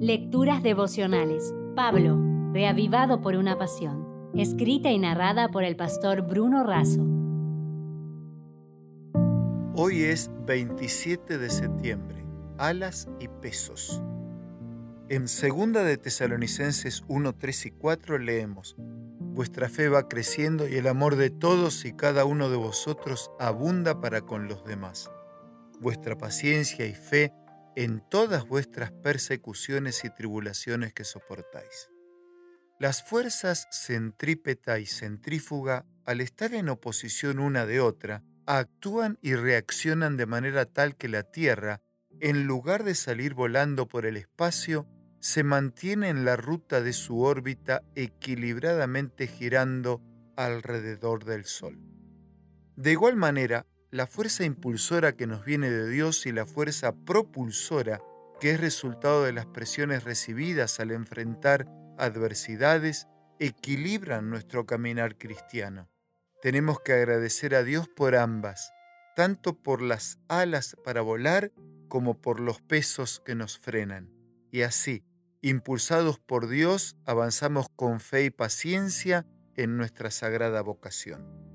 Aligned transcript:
Lecturas 0.00 0.62
devocionales. 0.62 1.54
Pablo, 1.74 2.20
reavivado 2.52 3.22
por 3.22 3.34
una 3.34 3.56
pasión. 3.56 4.30
Escrita 4.34 4.90
y 4.90 4.98
narrada 4.98 5.48
por 5.48 5.64
el 5.64 5.74
pastor 5.74 6.20
Bruno 6.20 6.64
Razo. 6.64 7.00
Hoy 9.74 10.02
es 10.02 10.30
27 10.44 11.38
de 11.38 11.48
septiembre. 11.48 12.26
Alas 12.58 13.08
y 13.20 13.28
pesos. 13.28 14.02
En 15.08 15.22
2 15.22 15.72
de 15.72 15.96
Tesalonicenses 15.96 17.02
1, 17.08 17.32
3 17.34 17.66
y 17.66 17.70
4 17.70 18.18
leemos, 18.18 18.76
Vuestra 19.18 19.70
fe 19.70 19.88
va 19.88 20.08
creciendo 20.08 20.68
y 20.68 20.74
el 20.74 20.88
amor 20.88 21.16
de 21.16 21.30
todos 21.30 21.86
y 21.86 21.94
cada 21.94 22.26
uno 22.26 22.50
de 22.50 22.56
vosotros 22.56 23.30
abunda 23.40 23.98
para 24.02 24.20
con 24.20 24.46
los 24.46 24.62
demás. 24.66 25.10
Vuestra 25.80 26.18
paciencia 26.18 26.84
y 26.84 26.92
fe 26.92 27.32
en 27.76 28.02
todas 28.08 28.48
vuestras 28.48 28.90
persecuciones 28.90 30.04
y 30.04 30.10
tribulaciones 30.10 30.94
que 30.94 31.04
soportáis. 31.04 31.90
Las 32.80 33.02
fuerzas 33.02 33.68
centrípeta 33.70 34.78
y 34.78 34.86
centrífuga, 34.86 35.86
al 36.04 36.20
estar 36.20 36.54
en 36.54 36.70
oposición 36.70 37.38
una 37.38 37.66
de 37.66 37.80
otra, 37.80 38.22
actúan 38.46 39.18
y 39.20 39.34
reaccionan 39.34 40.16
de 40.16 40.26
manera 40.26 40.64
tal 40.64 40.96
que 40.96 41.08
la 41.08 41.22
Tierra, 41.22 41.82
en 42.20 42.46
lugar 42.46 42.82
de 42.82 42.94
salir 42.94 43.34
volando 43.34 43.86
por 43.88 44.06
el 44.06 44.16
espacio, 44.16 44.86
se 45.20 45.42
mantiene 45.42 46.08
en 46.08 46.24
la 46.24 46.36
ruta 46.36 46.80
de 46.80 46.92
su 46.92 47.20
órbita 47.20 47.82
equilibradamente 47.94 49.26
girando 49.26 50.02
alrededor 50.36 51.24
del 51.24 51.44
Sol. 51.44 51.78
De 52.76 52.92
igual 52.92 53.16
manera, 53.16 53.66
la 53.96 54.06
fuerza 54.06 54.44
impulsora 54.44 55.16
que 55.16 55.26
nos 55.26 55.44
viene 55.46 55.70
de 55.70 55.88
Dios 55.88 56.26
y 56.26 56.32
la 56.32 56.44
fuerza 56.44 56.94
propulsora 56.94 58.02
que 58.40 58.50
es 58.50 58.60
resultado 58.60 59.24
de 59.24 59.32
las 59.32 59.46
presiones 59.46 60.04
recibidas 60.04 60.78
al 60.80 60.90
enfrentar 60.90 61.64
adversidades, 61.96 63.08
equilibran 63.40 64.28
nuestro 64.28 64.66
caminar 64.66 65.16
cristiano. 65.16 65.88
Tenemos 66.42 66.80
que 66.80 66.92
agradecer 66.92 67.54
a 67.54 67.62
Dios 67.62 67.88
por 67.88 68.14
ambas, 68.14 68.70
tanto 69.16 69.62
por 69.62 69.80
las 69.80 70.18
alas 70.28 70.76
para 70.84 71.00
volar 71.00 71.50
como 71.88 72.20
por 72.20 72.38
los 72.40 72.60
pesos 72.60 73.22
que 73.24 73.34
nos 73.34 73.58
frenan. 73.58 74.10
Y 74.50 74.60
así, 74.60 75.06
impulsados 75.40 76.18
por 76.18 76.48
Dios, 76.48 76.96
avanzamos 77.06 77.68
con 77.74 78.00
fe 78.00 78.24
y 78.24 78.30
paciencia 78.30 79.24
en 79.54 79.78
nuestra 79.78 80.10
sagrada 80.10 80.60
vocación. 80.60 81.45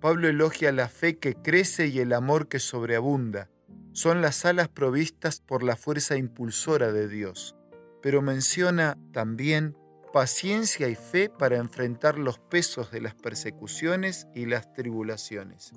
Pablo 0.00 0.28
elogia 0.28 0.72
la 0.72 0.88
fe 0.88 1.18
que 1.18 1.34
crece 1.34 1.88
y 1.88 2.00
el 2.00 2.12
amor 2.12 2.48
que 2.48 2.58
sobreabunda. 2.58 3.50
Son 3.92 4.20
las 4.20 4.44
alas 4.44 4.68
provistas 4.68 5.40
por 5.40 5.62
la 5.62 5.76
fuerza 5.76 6.16
impulsora 6.16 6.92
de 6.92 7.08
Dios. 7.08 7.56
Pero 8.02 8.20
menciona 8.20 8.98
también 9.12 9.76
paciencia 10.12 10.88
y 10.88 10.94
fe 10.94 11.28
para 11.28 11.56
enfrentar 11.56 12.18
los 12.18 12.38
pesos 12.38 12.90
de 12.90 13.00
las 13.00 13.14
persecuciones 13.14 14.26
y 14.34 14.46
las 14.46 14.72
tribulaciones. 14.72 15.72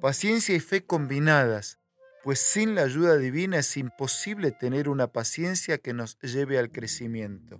Paciencia 0.00 0.54
y 0.54 0.60
fe 0.60 0.84
combinadas, 0.84 1.78
pues 2.22 2.38
sin 2.40 2.74
la 2.74 2.82
ayuda 2.82 3.16
divina 3.16 3.58
es 3.58 3.76
imposible 3.76 4.52
tener 4.52 4.88
una 4.88 5.08
paciencia 5.08 5.78
que 5.78 5.92
nos 5.92 6.18
lleve 6.20 6.58
al 6.58 6.70
crecimiento. 6.70 7.58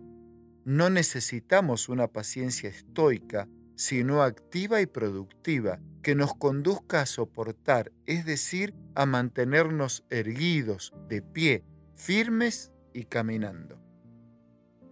No 0.64 0.90
necesitamos 0.90 1.88
una 1.88 2.08
paciencia 2.08 2.68
estoica, 2.68 3.48
sino 3.80 4.22
activa 4.22 4.82
y 4.82 4.86
productiva, 4.86 5.80
que 6.02 6.14
nos 6.14 6.34
conduzca 6.34 7.00
a 7.00 7.06
soportar, 7.06 7.92
es 8.04 8.26
decir, 8.26 8.74
a 8.94 9.06
mantenernos 9.06 10.04
erguidos, 10.10 10.92
de 11.08 11.22
pie, 11.22 11.64
firmes 11.94 12.72
y 12.92 13.04
caminando. 13.04 13.80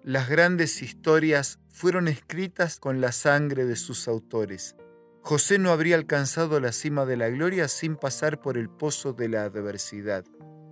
Las 0.02 0.30
grandes 0.30 0.80
historias 0.80 1.58
fueron 1.68 2.08
escritas 2.08 2.80
con 2.80 3.02
la 3.02 3.12
sangre 3.12 3.66
de 3.66 3.76
sus 3.76 4.08
autores. 4.08 4.74
José 5.20 5.58
no 5.58 5.70
habría 5.70 5.96
alcanzado 5.96 6.58
la 6.58 6.72
cima 6.72 7.04
de 7.04 7.18
la 7.18 7.28
gloria 7.28 7.68
sin 7.68 7.94
pasar 7.94 8.40
por 8.40 8.56
el 8.56 8.70
pozo 8.70 9.12
de 9.12 9.28
la 9.28 9.42
adversidad. 9.42 10.24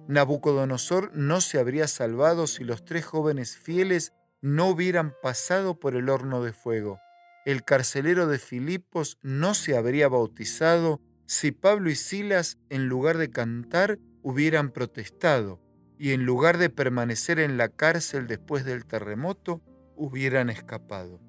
Nabucodonosor 0.08 1.14
no 1.14 1.42
se 1.42 1.58
habría 1.58 1.86
salvado 1.86 2.46
si 2.46 2.64
los 2.64 2.82
tres 2.82 3.04
jóvenes 3.04 3.58
fieles 3.58 4.14
no 4.40 4.68
hubieran 4.68 5.12
pasado 5.22 5.78
por 5.78 5.94
el 5.96 6.08
horno 6.08 6.42
de 6.42 6.54
fuego 6.54 6.98
el 7.46 7.62
carcelero 7.62 8.26
de 8.26 8.40
Filipos 8.40 9.18
no 9.22 9.54
se 9.54 9.76
habría 9.76 10.08
bautizado 10.08 11.00
si 11.26 11.52
Pablo 11.52 11.88
y 11.90 11.94
Silas, 11.94 12.58
en 12.70 12.88
lugar 12.88 13.18
de 13.18 13.30
cantar, 13.30 14.00
hubieran 14.20 14.72
protestado 14.72 15.60
y 15.96 16.10
en 16.10 16.26
lugar 16.26 16.58
de 16.58 16.70
permanecer 16.70 17.38
en 17.38 17.56
la 17.56 17.68
cárcel 17.68 18.26
después 18.26 18.64
del 18.64 18.84
terremoto, 18.84 19.62
hubieran 19.94 20.50
escapado. 20.50 21.20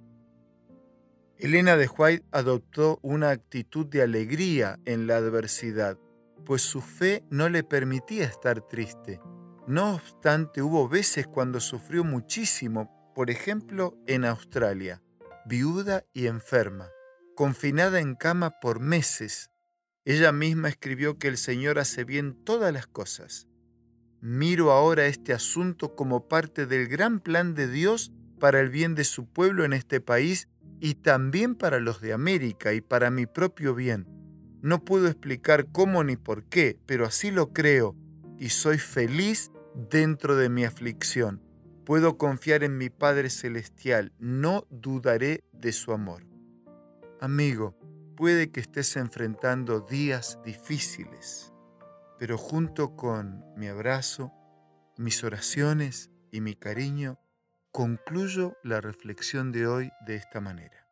Elena 1.38 1.78
de 1.78 1.88
White 1.88 2.26
adoptó 2.32 2.98
una 3.04 3.30
actitud 3.30 3.86
de 3.86 4.02
alegría 4.02 4.80
en 4.86 5.06
la 5.06 5.18
adversidad, 5.18 6.00
pues 6.46 6.64
su 6.64 6.82
fe 6.82 7.24
no 7.30 7.48
le 7.48 7.64
permitía 7.64 8.26
estar 8.26 8.62
triste. 8.68 9.22
No 9.68 9.94
obstante, 9.94 10.64
hubo 10.64 10.90
veces 10.90 11.28
cuando 11.28 11.60
sufrió 11.60 12.04
muchísimo, 12.04 13.14
por 13.14 13.30
ejemplo, 13.30 13.96
en 14.08 14.26
Australia 14.26 15.04
viuda 15.48 16.06
y 16.14 16.28
enferma, 16.28 16.90
confinada 17.36 18.02
en 18.02 18.16
cama 18.16 18.60
por 18.60 18.82
meses. 18.82 19.50
Ella 20.04 20.34
misma 20.34 20.68
escribió 20.68 21.18
que 21.18 21.30
el 21.30 21.38
Señor 21.38 21.80
hace 21.80 22.04
bien 22.04 22.44
todas 22.44 22.74
las 22.74 22.86
cosas. 22.86 23.48
Miro 24.20 24.72
ahora 24.72 25.06
este 25.06 25.32
asunto 25.34 25.96
como 25.96 26.28
parte 26.28 26.66
del 26.66 26.88
gran 26.88 27.22
plan 27.22 27.56
de 27.56 27.70
Dios 27.70 28.12
para 28.40 28.60
el 28.60 28.70
bien 28.70 28.94
de 28.94 29.06
su 29.06 29.26
pueblo 29.32 29.64
en 29.64 29.72
este 29.72 30.02
país 30.02 30.50
y 30.82 30.96
también 30.96 31.56
para 31.56 31.80
los 31.80 32.02
de 32.02 32.12
América 32.12 32.74
y 32.74 32.82
para 32.82 33.10
mi 33.10 33.26
propio 33.26 33.74
bien. 33.74 34.06
No 34.62 34.84
puedo 34.84 35.08
explicar 35.08 35.72
cómo 35.72 36.04
ni 36.04 36.18
por 36.18 36.44
qué, 36.50 36.78
pero 36.86 37.06
así 37.06 37.32
lo 37.32 37.54
creo 37.54 37.96
y 38.38 38.50
soy 38.50 38.80
feliz 38.80 39.52
dentro 39.90 40.36
de 40.36 40.50
mi 40.50 40.66
aflicción 40.66 41.47
Puedo 41.88 42.18
confiar 42.18 42.66
en 42.66 42.78
mi 42.78 42.90
Padre 42.90 43.30
Celestial, 43.30 44.12
no 44.20 44.68
dudaré 44.70 45.46
de 45.54 45.72
su 45.72 45.94
amor. 45.94 46.28
Amigo, 47.22 47.80
puede 48.18 48.52
que 48.52 48.60
estés 48.60 48.98
enfrentando 48.98 49.80
días 49.80 50.38
difíciles, 50.44 51.54
pero 52.20 52.38
junto 52.38 52.98
con 52.98 53.42
mi 53.56 53.68
abrazo, 53.68 54.34
mis 54.98 55.24
oraciones 55.24 56.12
y 56.30 56.42
mi 56.42 56.56
cariño, 56.56 57.22
concluyo 57.72 58.58
la 58.66 58.82
reflexión 58.82 59.54
de 59.54 59.68
hoy 59.68 59.90
de 60.06 60.16
esta 60.16 60.42
manera. 60.42 60.90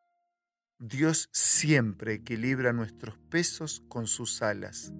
Dios 0.79 1.27
siempre 1.33 2.13
equilibra 2.13 2.71
nuestros 2.71 3.17
pesos 3.17 3.83
con 3.89 4.07
sus 4.07 4.41
alas. 4.41 4.93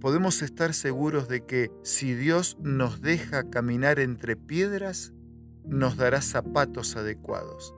Podemos 0.00 0.42
estar 0.42 0.74
seguros 0.74 1.28
de 1.28 1.46
que 1.46 1.70
si 1.84 2.14
Dios 2.14 2.56
nos 2.60 3.00
deja 3.00 3.48
caminar 3.48 4.00
entre 4.00 4.34
piedras, 4.34 5.12
nos 5.66 5.96
dará 5.96 6.20
zapatos 6.20 6.96
adecuados. 6.96 7.74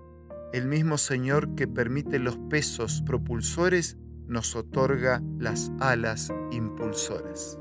El 0.53 0.67
mismo 0.67 0.99
Señor 0.99 1.55
que 1.55 1.67
permite 1.67 2.19
los 2.19 2.39
pesos 2.51 3.03
propulsores 3.05 3.97
nos 4.27 4.57
otorga 4.57 5.23
las 5.39 5.73
alas 5.81 6.33
impulsoras. 6.51 7.59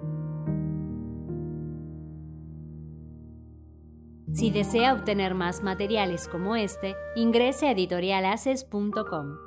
Si 4.33 4.51
desea 4.51 4.93
obtener 4.93 5.33
más 5.33 5.63
materiales 5.63 6.27
como 6.27 6.55
este, 6.55 6.95
ingrese 7.15 7.67
a 7.67 7.71
editorialaces.com. 7.71 9.46